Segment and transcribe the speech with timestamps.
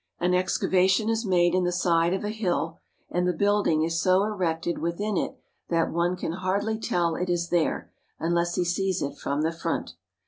[0.19, 2.79] An excavation is made in the side of a hill,
[3.11, 5.37] and the building is so erected within it
[5.69, 9.93] that one can hardly tell it is there unless he sees it from the front.